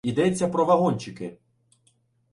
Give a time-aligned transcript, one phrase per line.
[0.03, 1.37] Ідеться про вагончики